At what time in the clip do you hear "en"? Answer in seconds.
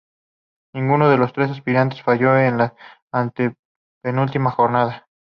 2.35-2.57